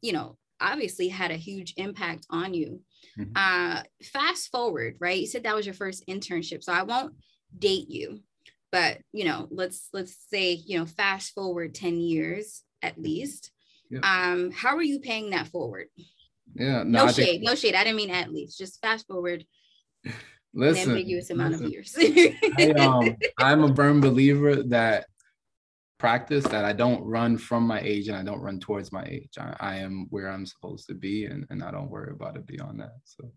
[0.02, 2.80] you know, obviously had a huge impact on you.
[3.18, 3.32] Mm-hmm.
[3.34, 5.18] Uh, fast forward, right?
[5.18, 7.14] You said that was your first internship, so I won't
[7.58, 8.20] date you,
[8.70, 13.50] but you know, let's let's say you know, fast forward ten years at least.
[13.90, 14.00] Yeah.
[14.02, 15.86] Um, how are you paying that forward?
[16.54, 17.74] Yeah, no, no shade, think- no shade.
[17.74, 18.58] I didn't mean at least.
[18.58, 19.44] Just fast forward.
[20.54, 21.66] Listen, an ambiguous amount listen.
[21.66, 21.96] of years.
[22.58, 25.06] I, um, I'm a firm believer that
[25.98, 29.30] practice that I don't run from my age and I don't run towards my age.
[29.38, 32.44] I, I, am where I'm supposed to be and, and I don't worry about it
[32.44, 32.96] beyond that.
[33.04, 33.30] So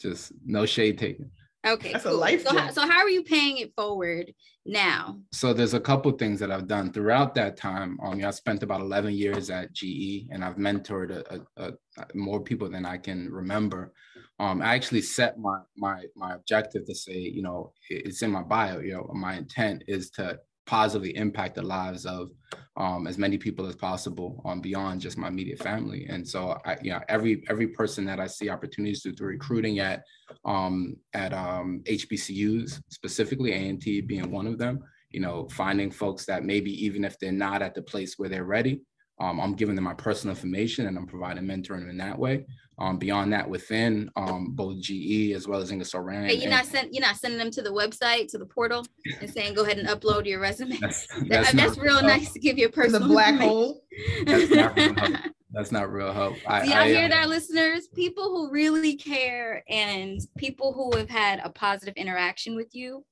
[0.00, 1.30] just no shade taken.
[1.64, 1.92] Okay.
[1.92, 2.14] That's cool.
[2.14, 2.46] a life.
[2.46, 4.32] So how, so how are you paying it forward
[4.66, 5.18] now?
[5.32, 7.98] So there's a couple things that I've done throughout that time.
[8.02, 12.40] Um, I spent about 11 years at GE and I've mentored a, a, a, more
[12.40, 13.92] people than I can remember.
[14.38, 18.42] Um, I actually set my my my objective to say, you know, it's in my
[18.42, 18.80] bio.
[18.80, 22.30] You know, my intent is to positively impact the lives of
[22.76, 26.06] um, as many people as possible um, beyond just my immediate family.
[26.08, 29.78] And so, I, you know, every every person that I see opportunities to through recruiting
[29.78, 30.02] at
[30.44, 36.44] um, at um, HBCUs, specifically A&T being one of them, you know, finding folks that
[36.44, 38.80] maybe even if they're not at the place where they're ready,
[39.20, 42.46] um, I'm giving them my personal information and I'm providing mentoring in that way.
[42.76, 46.26] Um, beyond that, within um, both GE as well as Ingersoll Rand.
[46.26, 48.84] Hey, you're not send, you're not sending them to the website to the portal
[49.20, 50.76] and saying go ahead and upload your resume.
[50.80, 53.06] That's, that's, that, that's real nice to give you a personal.
[53.06, 53.84] The black hole.
[54.26, 55.16] That's not real help.
[55.54, 56.34] That's not real help.
[56.48, 57.86] I, See, I, I hear uh, that, listeners.
[57.94, 63.04] People who really care and people who have had a positive interaction with you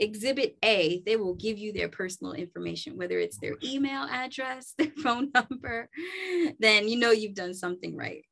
[0.00, 4.92] exhibit A, they will give you their personal information, whether it's their email address, their
[5.02, 5.88] phone number,
[6.58, 8.24] then you know you've done something right.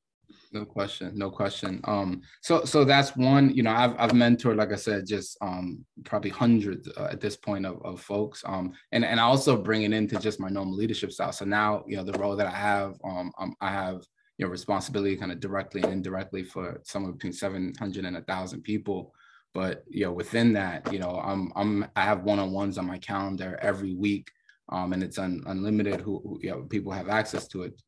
[0.53, 1.81] No question, no question.
[1.85, 3.55] Um, so so that's one.
[3.55, 7.37] You know, I've I've mentored, like I said, just um probably hundreds uh, at this
[7.37, 8.43] point of, of folks.
[8.47, 11.33] Um, and and I also bring it into just my normal leadership style.
[11.33, 14.03] So now, you know, the role that I have, um, um I have
[14.38, 18.62] you know responsibility kind of directly and indirectly for somewhere between 700 and a thousand
[18.62, 19.12] people
[19.53, 23.59] but you know within that you know i'm i'm i have one-on-ones on my calendar
[23.61, 24.31] every week
[24.70, 27.81] um, and it's un, unlimited who, who, you know people have access to it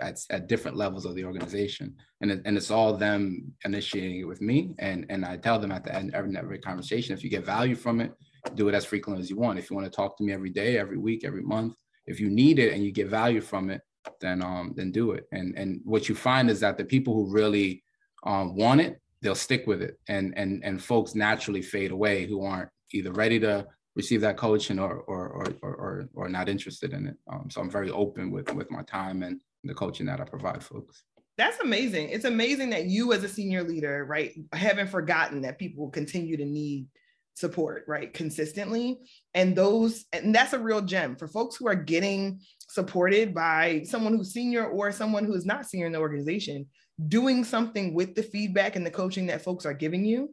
[0.00, 1.94] at, at different levels of the organization.
[2.20, 4.74] And, it, and it's all them initiating it with me.
[4.78, 7.76] And and i tell them at the end every, every conversation if you get value
[7.76, 8.12] from it
[8.54, 9.58] do it as frequently as you want.
[9.58, 11.74] If you want to talk to me every day every week every month
[12.06, 13.80] if you need it and you get value from it
[14.20, 15.26] then um then do it.
[15.32, 17.82] And and what you find is that the people who really
[18.26, 19.98] um, want it they'll stick with it.
[20.08, 23.66] And and and folks naturally fade away who aren't either ready to
[23.96, 27.16] receive that coaching or or or or, or not interested in it.
[27.32, 30.62] Um, so i'm very open with with my time and the coaching that i provide
[30.62, 31.04] folks.
[31.36, 32.10] That's amazing.
[32.10, 36.44] It's amazing that you as a senior leader right haven't forgotten that people continue to
[36.44, 36.86] need
[37.34, 38.98] support right consistently.
[39.34, 44.16] And those and that's a real gem for folks who are getting supported by someone
[44.16, 46.66] who's senior or someone who is not senior in the organization
[47.08, 50.32] doing something with the feedback and the coaching that folks are giving you,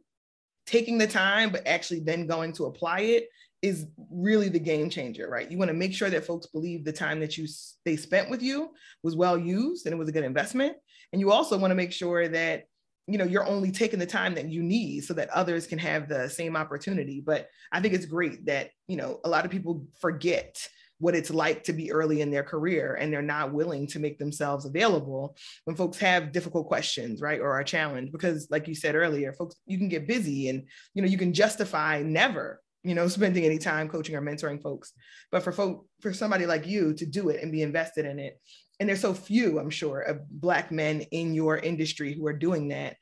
[0.66, 3.28] taking the time, but actually then going to apply it
[3.62, 5.50] is really the game changer, right?
[5.50, 7.46] You want to make sure that folks believe the time that you
[7.84, 8.70] they spent with you
[9.02, 10.76] was well used and it was a good investment.
[11.12, 12.64] And you also want to make sure that
[13.06, 16.08] you know you're only taking the time that you need so that others can have
[16.08, 17.22] the same opportunity.
[17.24, 20.56] But I think it's great that you know a lot of people forget
[20.98, 24.20] what it's like to be early in their career and they're not willing to make
[24.20, 28.94] themselves available when folks have difficult questions right or are challenged because like you said
[28.94, 30.62] earlier folks you can get busy and
[30.94, 34.92] you know you can justify never you know spending any time coaching or mentoring folks.
[35.30, 38.40] But for folk for somebody like you to do it and be invested in it
[38.80, 42.68] and there's so few i'm sure of black men in your industry who are doing
[42.68, 42.96] that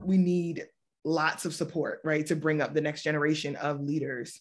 [0.00, 0.64] we need
[1.04, 4.40] lots of support right to bring up the next generation of leaders.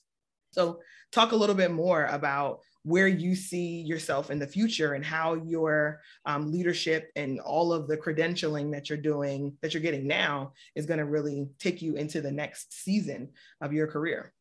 [0.52, 0.80] So
[1.12, 5.36] talk a little bit more about where you see yourself in the future and how
[5.36, 10.54] your um, leadership and all of the credentialing that you're doing that you're getting now
[10.76, 13.30] is going to really take you into the next season
[13.62, 14.34] of your career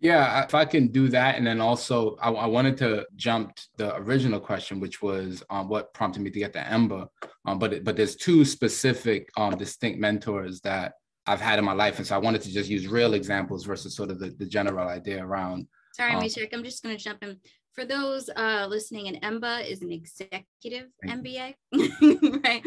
[0.00, 3.62] yeah if i can do that and then also i, I wanted to jump to
[3.76, 7.08] the original question which was um, what prompted me to get the EMBA
[7.46, 10.94] um, but but there's two specific um, distinct mentors that
[11.26, 11.98] I've had in my life.
[11.98, 14.88] And so I wanted to just use real examples versus sort of the, the general
[14.88, 15.66] idea around.
[15.92, 17.36] Sorry, um, I'm just going to jump in.
[17.72, 21.54] For those uh, listening, an EMBA is an executive MBA,
[22.44, 22.62] right?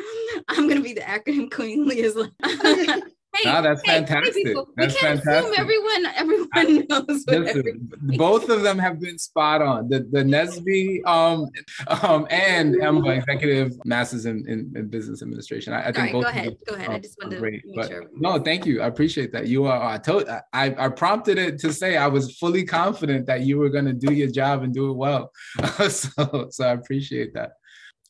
[0.47, 2.15] I'm going to be the acronym queen, Leah's.
[3.35, 4.47] Hey, no, that's hey, fantastic.
[4.47, 5.51] Hey that's we can't fantastic.
[5.51, 7.25] assume everyone everyone knows.
[7.27, 9.89] Listen, both of them have been spot on.
[9.89, 11.49] The the NSBE um,
[12.03, 15.73] um, and EMBA Executive Masters in, in, in, Business Administration.
[15.73, 16.23] I, I think right, both.
[16.23, 16.57] Go ahead.
[16.67, 16.89] Go ahead.
[16.91, 17.63] I just wanted great.
[17.63, 18.05] to but, sure.
[18.13, 18.81] No, thank you.
[18.81, 19.47] I appreciate that.
[19.47, 19.81] You are.
[19.81, 20.29] I told.
[20.29, 23.93] I I prompted it to say I was fully confident that you were going to
[23.93, 25.31] do your job and do it well.
[25.89, 27.53] so so I appreciate that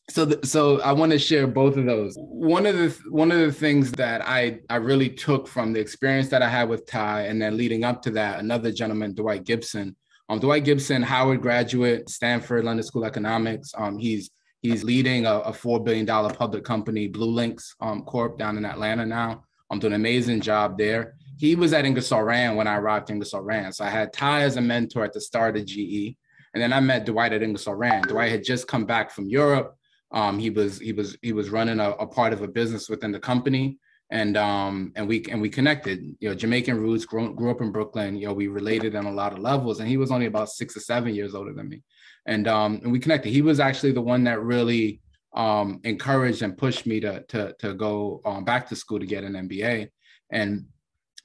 [0.09, 2.15] so the, so i want to share both of those.
[2.17, 6.29] One of the one of the things that i i really took from the experience
[6.29, 9.95] that i had with ty and then leading up to that another gentleman dwight gibson.
[10.29, 13.71] Um dwight gibson howard graduate stanford london school economics.
[13.77, 14.29] Um he's
[14.61, 19.43] he's leading a, a $4 billion public company BlueLinx um, corp down in atlanta now.
[19.69, 21.15] I'm doing an amazing job there.
[21.37, 23.73] He was at ingersoll rand when i arrived at ingersoll rand.
[23.75, 26.17] So i had ty as a mentor at the start of ge
[26.53, 28.07] and then i met dwight at ingersoll rand.
[28.09, 29.77] Dwight had just come back from europe
[30.13, 33.11] um, he was he was he was running a, a, part of a business within
[33.11, 33.79] the company,
[34.11, 36.03] and um, and we and we connected.
[36.19, 38.15] You know, Jamaican roots, grew, grew up in Brooklyn.
[38.15, 40.77] You know, we related on a lot of levels, and he was only about six
[40.77, 41.81] or seven years older than me,
[42.27, 43.31] and um, and we connected.
[43.31, 45.01] He was actually the one that really
[45.35, 49.23] um, encouraged and pushed me to to to go um, back to school to get
[49.23, 49.89] an MBA,
[50.31, 50.67] and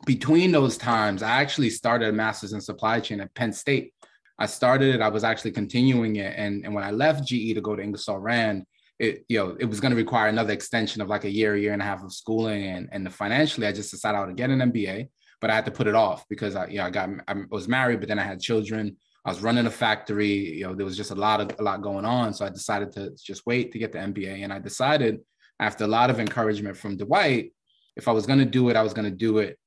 [0.07, 3.93] between those times, I actually started a master's in supply chain at Penn State.
[4.39, 5.03] I started it.
[5.03, 8.21] I was actually continuing it, and and when I left GE to go to Ingersoll
[8.21, 8.65] Rand,
[8.99, 11.73] it you know it was going to require another extension of like a year, year
[11.73, 14.61] and a half of schooling, and and financially, I just decided I would get an
[14.61, 15.09] MBA,
[15.41, 17.69] but I had to put it off because I you know I got I was
[17.69, 18.97] married, but then I had children.
[19.25, 20.57] I was running a factory.
[20.59, 22.93] You know, there was just a lot of a lot going on, so I decided
[22.93, 25.21] to just wait to get the MBA, and I decided
[25.61, 27.53] after a lot of encouragement from Dwight,
[27.97, 29.59] if I was going to do it, I was going to do it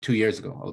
[0.00, 0.72] two years ago.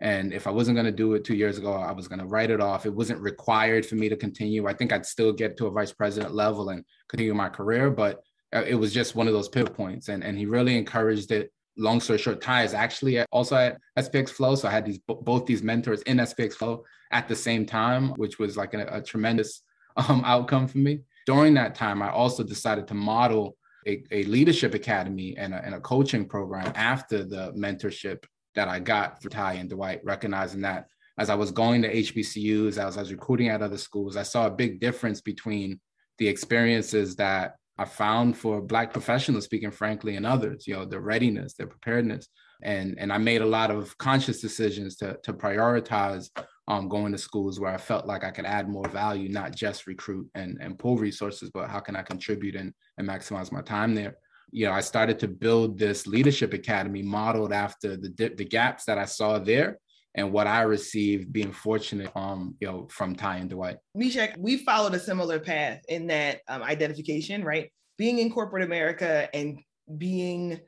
[0.00, 2.26] And if I wasn't going to do it two years ago, I was going to
[2.26, 2.86] write it off.
[2.86, 4.66] It wasn't required for me to continue.
[4.66, 8.22] I think I'd still get to a vice president level and continue my career, but
[8.54, 10.08] uh, it was just one of those pivot points.
[10.08, 11.52] And, and he really encouraged it.
[11.76, 14.54] long story short, Ty is actually also at SPX Flow.
[14.54, 18.38] So I had these both these mentors in SPX Flow at the same time, which
[18.38, 19.62] was like a, a tremendous
[19.96, 21.00] um, outcome for me.
[21.26, 23.56] During that time, I also decided to model
[23.86, 28.24] a, a leadership academy and a, and a coaching program after the mentorship
[28.58, 32.76] that I got through Ty and Dwight, recognizing that as I was going to HBCUs,
[32.76, 35.78] as I was recruiting at other schools, I saw a big difference between
[36.18, 41.00] the experiences that I found for Black professionals, speaking frankly, and others, you know, their
[41.00, 42.26] readiness, their preparedness.
[42.62, 46.28] And, and I made a lot of conscious decisions to, to prioritize
[46.66, 49.86] um, going to schools where I felt like I could add more value, not just
[49.86, 53.94] recruit and, and pull resources, but how can I contribute and, and maximize my time
[53.94, 54.16] there.
[54.50, 58.98] You know, I started to build this leadership academy modeled after the, the gaps that
[58.98, 59.78] I saw there
[60.14, 63.76] and what I received being fortunate um, you know, from Ty and Dwight.
[63.94, 67.70] Meshach, we followed a similar path in that um, identification, right?
[67.98, 69.58] Being in corporate America and
[69.96, 70.60] being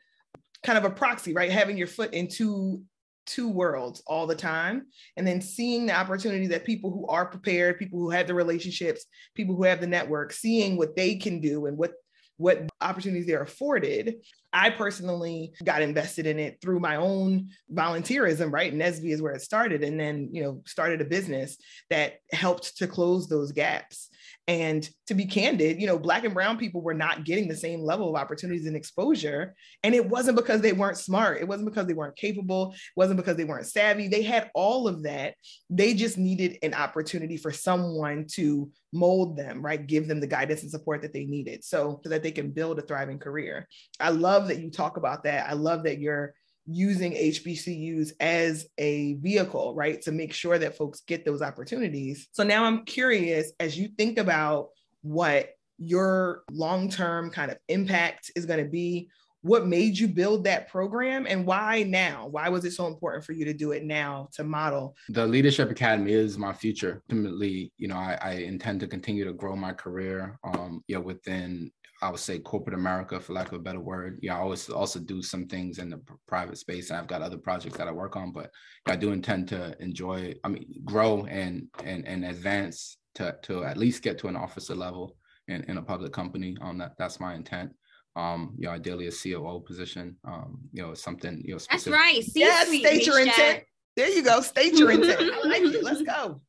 [0.65, 1.51] kind of a proxy, right?
[1.51, 2.83] Having your foot in two
[3.27, 7.79] two worlds all the time and then seeing the opportunity that people who are prepared
[7.79, 9.05] people who have the relationships
[9.37, 11.93] people who have the network seeing what they can do and what
[12.39, 14.17] what opportunities they're afforded.
[14.53, 18.75] I personally got invested in it through my own volunteerism, right?
[18.75, 19.85] NSBE is where it started.
[19.85, 21.57] And then, you know, started a business
[21.89, 24.09] that helped to close those gaps.
[24.49, 27.83] And to be candid, you know, Black and Brown people were not getting the same
[27.83, 29.55] level of opportunities and exposure.
[29.85, 31.41] And it wasn't because they weren't smart.
[31.41, 32.73] It wasn't because they weren't capable.
[32.73, 34.09] It wasn't because they weren't savvy.
[34.09, 35.35] They had all of that.
[35.69, 39.87] They just needed an opportunity for someone to mold them, right?
[39.87, 42.70] Give them the guidance and support that they needed so, so that they can build
[42.79, 43.69] a thriving career.
[43.99, 45.49] I love that you talk about that.
[45.49, 46.35] I love that you're
[46.67, 52.29] using HBCUs as a vehicle, right, to make sure that folks get those opportunities.
[52.33, 54.69] So now I'm curious as you think about
[55.03, 59.09] what your long term kind of impact is going to be.
[59.43, 62.29] What made you build that program and why now?
[62.29, 64.95] Why was it so important for you to do it now to model?
[65.09, 67.03] The Leadership Academy is my future.
[67.11, 71.01] Ultimately, you know, I, I intend to continue to grow my career, um, you know,
[71.01, 74.19] within I would say corporate America, for lack of a better word.
[74.23, 77.37] Yeah, I always also do some things in the private space, and I've got other
[77.37, 78.33] projects that I work on.
[78.33, 78.51] But
[78.87, 83.77] I do intend to enjoy, I mean, grow and and and advance to to at
[83.77, 85.17] least get to an officer level
[85.49, 86.57] in, in a public company.
[86.63, 87.73] Um, that that's my intent.
[88.17, 90.17] Um, you know, ideally a COO position.
[90.25, 91.59] Um, you know, something you know.
[91.59, 91.93] Specific.
[91.93, 92.25] That's right.
[92.35, 92.69] Yes.
[92.69, 93.65] state your intent.
[93.97, 94.41] There you go.
[94.41, 95.21] State your intent.
[95.35, 95.85] I like it.
[95.85, 96.41] Let's go.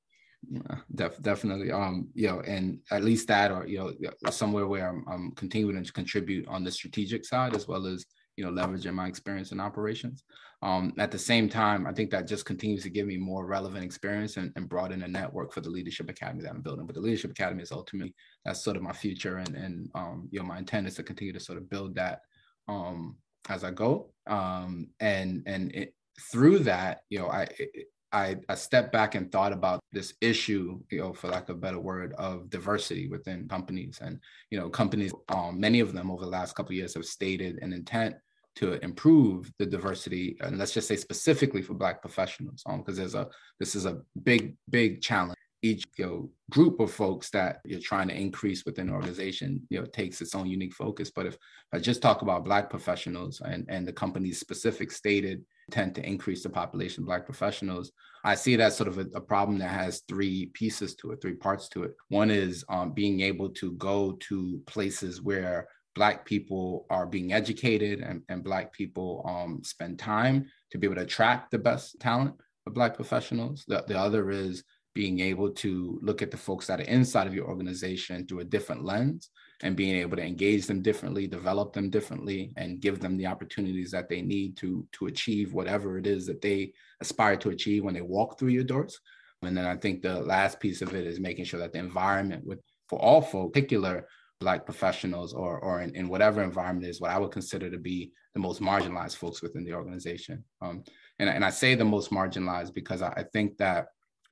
[0.50, 1.72] Yeah, def- definitely.
[1.72, 5.84] Um, you know, and at least that, or you know, somewhere where I'm, I'm continuing
[5.84, 8.06] to contribute on the strategic side as well as
[8.38, 10.24] you know leveraging my experience in operations.
[10.64, 13.84] Um, at the same time, I think that just continues to give me more relevant
[13.84, 16.86] experience and, and broaden a network for the leadership academy that I'm building.
[16.86, 20.40] But the leadership academy is ultimately that's sort of my future, and and um, you
[20.40, 22.22] know, my intent is to continue to sort of build that
[22.68, 23.16] um,
[23.48, 24.12] as I go.
[24.28, 25.94] Um, and and it,
[26.32, 30.80] through that, you know, I it, I, I stepped back and thought about this issue,
[30.90, 34.00] you know, for lack of a better word, of diversity within companies.
[34.02, 34.20] And,
[34.50, 37.60] you know, companies, um, many of them over the last couple of years have stated
[37.62, 38.16] an intent
[38.58, 43.16] to improve the diversity, and let's just say specifically for Black professionals, because um, there's
[43.16, 43.30] a
[43.62, 48.08] this is a big, big challenge each you know, group of folks that you're trying
[48.08, 51.38] to increase within an organization you know takes its own unique focus but if
[51.72, 56.44] i just talk about black professionals and, and the company's specific stated intent to increase
[56.44, 57.92] the population of black professionals.
[58.26, 61.36] I see that sort of a, a problem that has three pieces to it three
[61.36, 61.96] parts to it.
[62.10, 68.02] One is um, being able to go to places where black people are being educated
[68.02, 72.36] and, and black people um, spend time to be able to attract the best talent
[72.68, 73.64] of black professionals.
[73.68, 77.34] The, the other is being able to look at the folks that are inside of
[77.34, 79.30] your organization through a different lens
[79.64, 83.92] and being able to engage them differently develop them differently and give them the opportunities
[83.92, 87.94] that they need to to achieve whatever it is that they aspire to achieve when
[87.94, 89.00] they walk through your doors.
[89.44, 92.46] And then i think the last piece of it is making sure that the environment
[92.46, 94.08] with for all folk particular
[94.40, 98.12] black professionals or or in, in whatever environment is what i would consider to be
[98.34, 100.44] the most marginalized folks within the organization.
[100.62, 100.84] Um,
[101.20, 103.88] and, and i say the most marginalized because I, I think that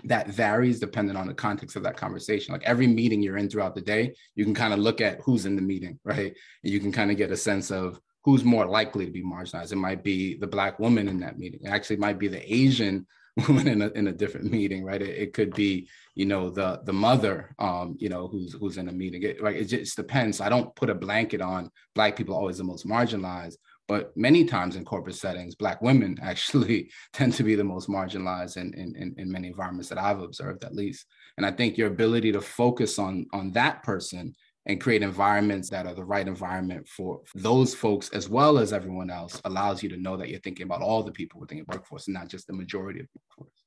[0.06, 2.54] that varies depending on the context of that conversation.
[2.54, 5.46] Like every meeting you're in throughout the day, you can kind of look at who's
[5.46, 6.34] in the meeting, right?
[6.64, 9.72] And you can kind of get a sense of who's more likely to be marginalized.
[9.72, 11.62] It might be the black woman in that meeting.
[11.64, 13.08] It actually might be the Asian
[13.48, 15.02] woman in a, in a different meeting, right?
[15.02, 18.90] It, it could be, you know, the the mother, um, you know, who's who's in
[18.90, 19.24] a meeting.
[19.24, 20.42] It, like it just depends.
[20.42, 23.58] I don't put a blanket on black people always the most marginalized,
[23.89, 28.56] but many times in corporate settings, Black women actually tend to be the most marginalized
[28.56, 31.08] in, in, in many environments that I've observed, at least.
[31.38, 34.36] And I think your ability to focus on, on that person
[34.67, 39.10] and create environments that are the right environment for those folks as well as everyone
[39.10, 42.07] else allows you to know that you're thinking about all the people within your workforce
[42.07, 43.64] and not just the majority of the workforce.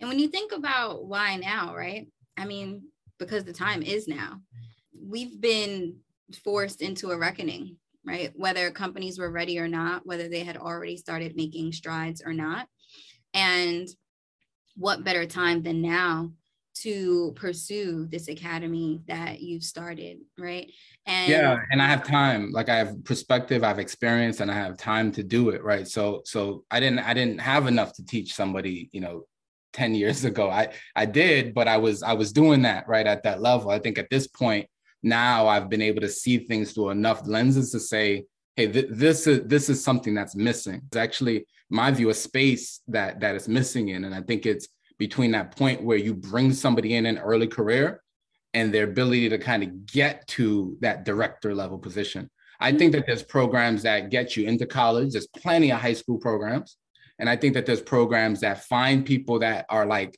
[0.00, 2.08] And when you think about why now, right?
[2.36, 2.88] I mean,
[3.20, 4.40] because the time is now.
[5.00, 5.98] We've been
[6.42, 7.76] forced into a reckoning,
[8.06, 8.32] right?
[8.34, 12.66] Whether companies were ready or not, whether they had already started making strides or not.
[13.32, 13.88] And
[14.76, 16.30] what better time than now
[16.74, 20.70] to pursue this academy that you've started, right?
[21.06, 22.50] And yeah, and I have time.
[22.50, 25.86] Like I have perspective, I have experience, and I have time to do it, right?
[25.86, 29.24] So, so I didn't, I didn't have enough to teach somebody, you know,
[29.74, 30.50] 10 years ago.
[30.50, 33.70] I I did, but I was I was doing that right at that level.
[33.70, 34.66] I think at this point
[35.04, 38.24] now I've been able to see things through enough lenses to say,
[38.56, 40.82] hey, th- this is this is something that's missing.
[40.86, 44.68] It's actually my view a space that that is missing in, and I think it's
[44.98, 48.02] between that point where you bring somebody in an early career
[48.54, 52.30] and their ability to kind of get to that director level position.
[52.60, 55.12] I think that there's programs that get you into college.
[55.12, 56.76] There's plenty of high school programs.
[57.18, 60.16] And I think that there's programs that find people that are like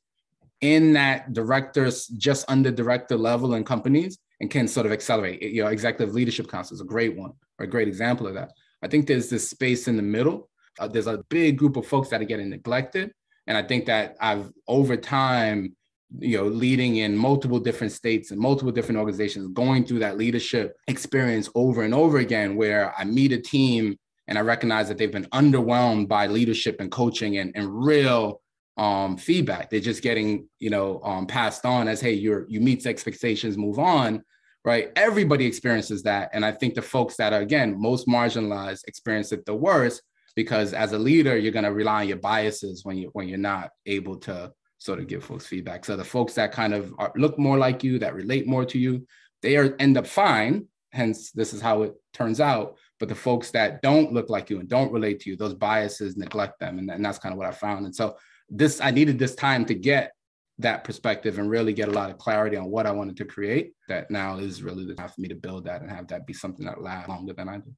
[0.61, 5.43] in that directors, just under director level in companies and can sort of accelerate.
[5.43, 8.53] You know, executive leadership council is a great one or a great example of that.
[8.83, 10.49] I think there's this space in the middle.
[10.79, 13.13] Uh, there's a big group of folks that are getting neglected
[13.47, 15.77] and I think that I've over time,
[16.19, 20.77] you know, leading in multiple different states and multiple different organizations, going through that leadership
[20.89, 25.13] experience over and over again, where I meet a team and I recognize that they've
[25.13, 28.41] been underwhelmed by leadership and coaching and, and real
[28.77, 29.71] um, feedback.
[29.71, 33.79] They're just getting, you know, um, passed on as, hey, you're you meet expectations, move
[33.79, 34.23] on,
[34.65, 34.91] right?
[34.97, 39.47] Everybody experiences that, and I think the folks that are again most marginalized experience it
[39.47, 40.03] the worst
[40.35, 43.39] because as a leader you're going to rely on your biases when you when you're
[43.39, 45.85] not able to sort of give folks feedback.
[45.85, 48.79] So the folks that kind of are, look more like you that relate more to
[48.79, 49.07] you
[49.43, 50.67] they are end up fine.
[50.93, 52.77] Hence this is how it turns out.
[52.99, 56.17] But the folks that don't look like you and don't relate to you those biases
[56.17, 56.79] neglect them.
[56.79, 57.85] And, and that's kind of what i found.
[57.85, 58.17] And so
[58.49, 60.13] this i needed this time to get
[60.59, 63.73] that perspective and really get a lot of clarity on what i wanted to create
[63.89, 66.33] that now is really the time for me to build that and have that be
[66.33, 67.75] something that lasts longer than i do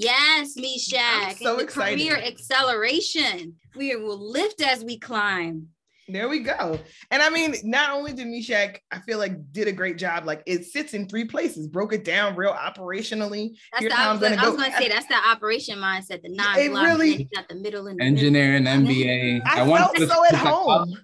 [0.00, 1.38] Yes, Meshach.
[1.38, 1.98] So excited.
[1.98, 3.56] Career acceleration.
[3.74, 5.70] We will lift as we climb.
[6.08, 6.78] There we go.
[7.10, 10.24] And I mean, not only did Meshach, I feel like did a great job.
[10.24, 13.50] Like it sits in three places, broke it down real operationally.
[13.72, 14.50] That's the, I was, gonna, go.
[14.52, 18.00] was gonna say that's the operation mindset, the non it really got the middle and
[18.00, 19.42] engineering, MBA.
[19.44, 20.94] I, I felt so at home.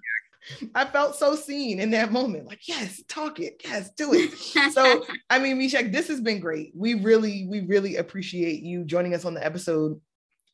[0.75, 2.45] I felt so seen in that moment.
[2.45, 3.61] Like, yes, talk it.
[3.63, 4.31] Yes, do it.
[4.73, 6.71] so, I mean, Meshach, this has been great.
[6.75, 9.99] We really, we really appreciate you joining us on the episode.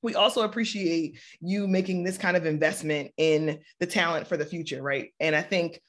[0.02, 4.82] We also appreciate you making this kind of investment in the talent for the future,
[4.82, 5.14] right?
[5.20, 5.80] And I think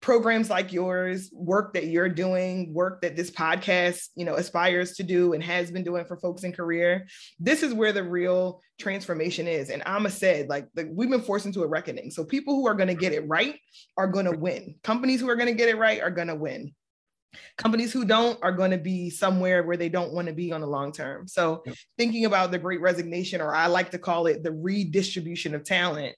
[0.00, 5.02] programs like yours, work that you're doing, work that this podcast, you know, aspires to
[5.02, 7.06] do and has been doing for folks in career.
[7.40, 9.70] This is where the real transformation is.
[9.70, 12.10] And Ama said, like, the, we've been forced into a reckoning.
[12.10, 13.58] So people who are going to get it right
[13.96, 14.76] are going to win.
[14.84, 16.72] Companies who are going to get it right are going to win.
[17.58, 20.60] Companies who don't are going to be somewhere where they don't want to be on
[20.60, 21.28] the long term.
[21.28, 21.74] So, yep.
[21.98, 26.16] thinking about the great resignation, or I like to call it the redistribution of talent,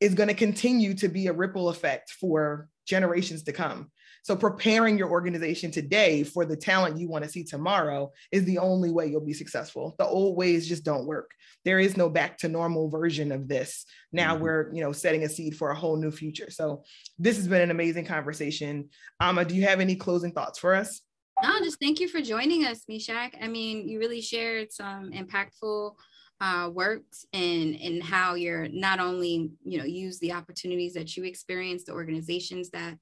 [0.00, 3.90] is going to continue to be a ripple effect for generations to come.
[4.28, 8.58] So preparing your organization today for the talent you want to see tomorrow is the
[8.58, 9.94] only way you'll be successful.
[9.98, 11.30] The old ways just don't work.
[11.64, 13.86] There is no back to normal version of this.
[14.12, 14.42] Now mm-hmm.
[14.42, 16.50] we're, you know, setting a seed for a whole new future.
[16.50, 16.84] So
[17.18, 18.90] this has been an amazing conversation.
[19.18, 21.00] Ama, do you have any closing thoughts for us?
[21.42, 23.32] No, just thank you for joining us, Meshach.
[23.40, 25.94] I mean, you really shared some impactful
[26.42, 31.24] uh, works and and how you're not only you know use the opportunities that you
[31.24, 32.98] experience, the organizations that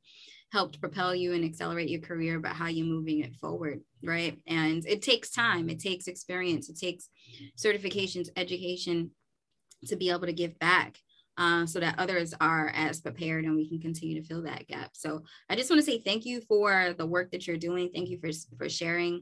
[0.57, 4.39] helped propel you and accelerate your career, but how you're moving it forward, right?
[4.47, 7.11] And it takes time, it takes experience, it takes
[7.59, 9.11] certifications, education
[9.85, 10.97] to be able to give back.
[11.39, 14.89] Uh, so that others are as prepared and we can continue to fill that gap.
[14.95, 17.91] So I just want to say thank you for the work that you're doing.
[17.93, 19.21] Thank you for, for sharing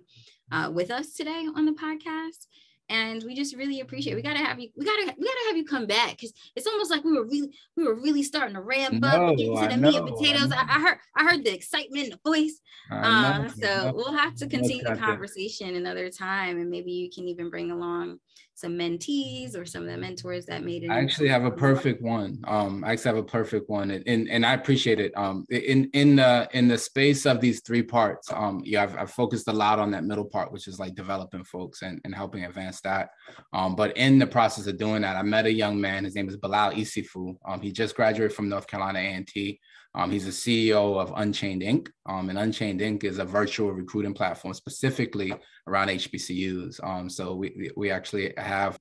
[0.53, 2.47] uh, with us today on the podcast
[2.95, 4.17] and we just really appreciate it.
[4.17, 6.91] we gotta have you we gotta we gotta have you come back because it's almost
[6.91, 9.77] like we were really we were really starting to ramp no, up get to the
[9.77, 10.53] meat and potatoes.
[10.53, 12.61] I, I, heard i heard the excitement in the voice.
[12.91, 17.51] Uh, so we'll have to continue the conversation another time and maybe you can even
[17.51, 18.19] bring along
[18.57, 20.91] some mentees or some of the mentors that made it.
[20.91, 22.39] I actually have a perfect one.
[22.47, 25.13] Um, I actually have a perfect one, and and, and I appreciate it.
[25.17, 29.11] Um, in in the in the space of these three parts, um, yeah, I've, I've
[29.11, 32.45] focused a lot on that middle part, which is like developing folks and, and helping
[32.45, 33.11] advance that.
[33.53, 36.05] Um, but in the process of doing that, I met a young man.
[36.05, 37.37] His name is Bilal Isifu.
[37.45, 39.61] Um, he just graduated from North Carolina A&T.
[39.97, 41.89] Um, he's the CEO of Unchained Inc.
[42.07, 43.05] Um, and Unchained Inc.
[43.05, 45.33] is a virtual recruiting platform specifically
[45.67, 46.85] around HBCUs.
[46.85, 48.79] Um, so we we actually have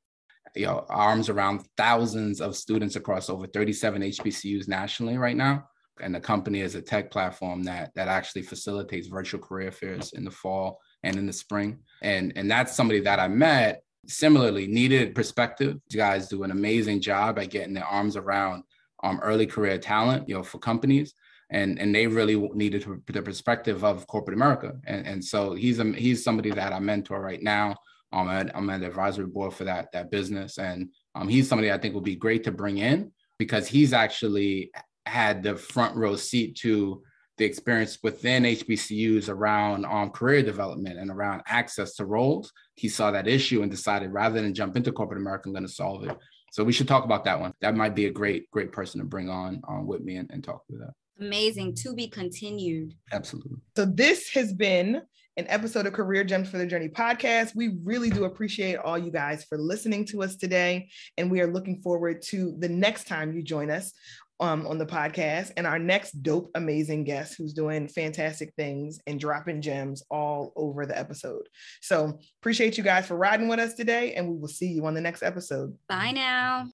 [0.55, 5.67] you know arms around thousands of students across over 37 HBCUs nationally right now.
[6.01, 10.25] And the company is a tech platform that that actually facilitates virtual career fairs in
[10.25, 11.79] the fall and in the spring.
[12.01, 15.77] And and that's somebody that I met similarly needed perspective.
[15.89, 18.63] You guys do an amazing job at getting their arms around
[19.03, 21.13] um, early career talent, you know, for companies.
[21.53, 24.73] And, and they really needed the perspective of corporate America.
[24.85, 27.77] And, and so he's a, he's somebody that I mentor right now.
[28.11, 30.57] Um, I'm at the advisory board for that, that business.
[30.57, 34.71] And um, he's somebody I think would be great to bring in because he's actually
[35.05, 37.03] had the front row seat to
[37.37, 42.51] the experience within HBCUs around um, career development and around access to roles.
[42.75, 45.71] He saw that issue and decided rather than jump into corporate America, I'm going to
[45.71, 46.15] solve it.
[46.51, 47.53] So we should talk about that one.
[47.61, 50.43] That might be a great, great person to bring on um, with me and, and
[50.43, 50.93] talk through that.
[51.19, 51.75] Amazing.
[51.75, 52.93] To be continued.
[53.11, 53.57] Absolutely.
[53.75, 55.01] So this has been
[55.37, 57.55] an episode of Career Gems for the Journey podcast.
[57.55, 60.89] We really do appreciate all you guys for listening to us today.
[61.17, 63.93] And we are looking forward to the next time you join us
[64.39, 69.19] um, on the podcast and our next dope, amazing guest who's doing fantastic things and
[69.19, 71.47] dropping gems all over the episode.
[71.81, 74.93] So appreciate you guys for riding with us today, and we will see you on
[74.93, 75.75] the next episode.
[75.87, 76.67] Bye now.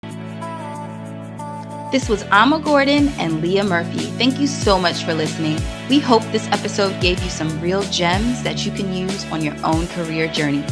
[1.92, 3.98] This was Ama Gordon and Leah Murphy.
[3.98, 5.60] Thank you so much for listening.
[5.90, 9.56] We hope this episode gave you some real gems that you can use on your
[9.64, 10.64] own career journey.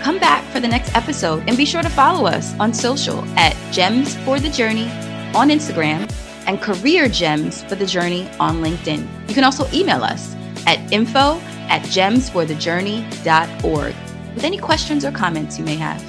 [0.00, 3.54] Come back for the next episode and be sure to follow us on social at
[3.74, 4.88] Gems for the Journey
[5.34, 6.10] on Instagram
[6.46, 9.06] and Career Gems for the Journey on LinkedIn.
[9.28, 10.34] You can also email us
[10.66, 11.38] at info
[11.68, 13.94] at gemsforthejourney.org
[14.34, 16.02] with any questions or comments you may have.